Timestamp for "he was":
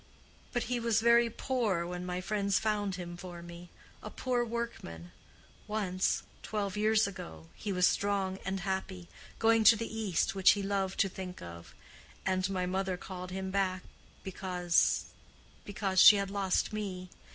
0.63-0.99